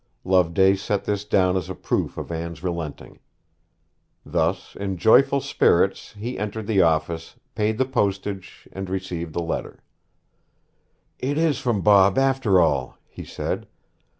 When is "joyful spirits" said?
4.97-6.13